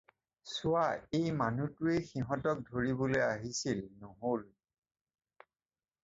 [0.51, 0.83] চোৱা,
[1.17, 4.47] এই মানুহটোৱেই সিহঁতক ধৰিবলৈ আহিছিল নহ'ল!